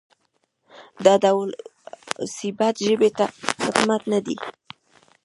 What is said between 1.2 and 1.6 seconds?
ډول